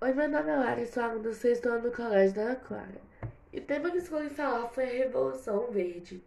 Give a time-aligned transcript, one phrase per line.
[0.00, 3.00] Oi, meu nome é Lara, sou aluna do sexto ano do Colégio da Ana Clara.
[3.52, 6.22] E o tema que escolhi falar foi a Revolução Verde.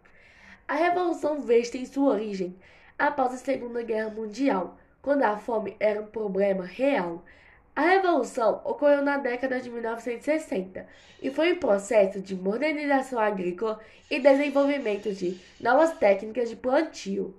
[0.67, 2.53] A Revolução Verde tem sua origem
[2.99, 7.23] após a Segunda Guerra Mundial, quando a fome era um problema real.
[7.73, 10.85] A Revolução ocorreu na década de 1960
[11.21, 13.79] e foi um processo de modernização agrícola
[14.09, 17.33] e desenvolvimento de novas técnicas de plantio.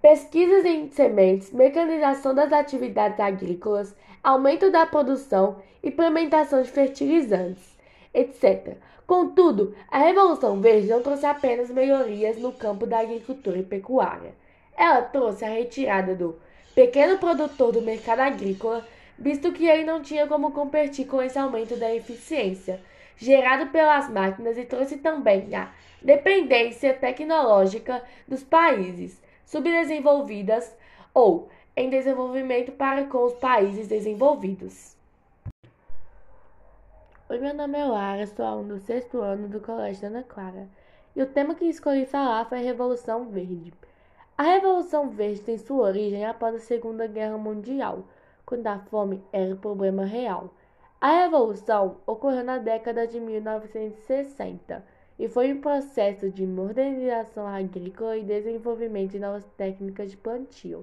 [0.00, 7.76] Pesquisas em sementes, mecanização das atividades agrícolas, aumento da produção, implementação de fertilizantes,
[8.14, 8.78] etc.
[9.06, 14.32] Contudo, a Revolução Verde não trouxe apenas melhorias no campo da agricultura e pecuária.
[14.74, 16.34] Ela trouxe a retirada do
[16.74, 18.86] pequeno produtor do mercado agrícola,
[19.18, 22.80] visto que ele não tinha como competir com esse aumento da eficiência
[23.18, 30.72] gerado pelas máquinas e trouxe também a dependência tecnológica dos países subdesenvolvidas
[31.12, 34.96] ou em desenvolvimento para com os países desenvolvidos.
[37.28, 40.68] Oi, meu nome é Lara, sou aluna do sexto ano do Colégio Ana Clara
[41.16, 43.74] e o tema que escolhi falar foi a Revolução Verde.
[44.38, 48.04] A Revolução Verde tem sua origem após a Segunda Guerra Mundial,
[48.46, 50.54] quando a fome era um problema real.
[51.00, 58.24] A Revolução ocorreu na década de 1960 e foi um processo de modernização agrícola e
[58.24, 60.82] desenvolvimento de novas técnicas de plantio.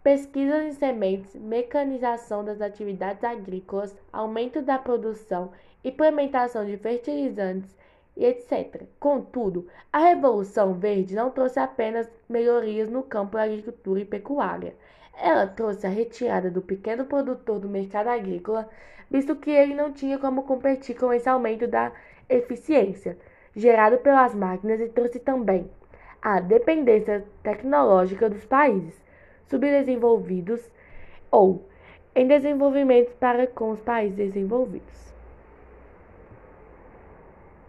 [0.00, 5.50] Pesquisas em sementes, mecanização das atividades agrícolas, aumento da produção,
[5.84, 7.76] implementação de fertilizantes
[8.16, 8.84] e etc.
[9.00, 14.76] Contudo, a Revolução Verde não trouxe apenas melhorias no campo da agricultura e pecuária.
[15.20, 18.70] Ela trouxe a retirada do pequeno produtor do mercado agrícola,
[19.10, 21.90] visto que ele não tinha como competir com esse aumento da
[22.28, 23.18] eficiência
[23.58, 25.68] gerado pelas máquinas e trouxe também
[26.22, 28.94] a dependência tecnológica dos países
[29.48, 30.70] subdesenvolvidos
[31.30, 31.66] ou
[32.14, 35.12] em desenvolvimento para com os países desenvolvidos.